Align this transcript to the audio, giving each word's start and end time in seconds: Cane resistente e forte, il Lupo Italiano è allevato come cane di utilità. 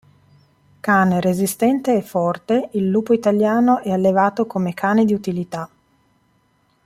Cane 0.81 1.21
resistente 1.21 1.95
e 1.95 2.01
forte, 2.01 2.69
il 2.71 2.89
Lupo 2.89 3.13
Italiano 3.13 3.81
è 3.81 3.91
allevato 3.91 4.47
come 4.47 4.73
cane 4.73 5.05
di 5.05 5.13
utilità. 5.13 5.69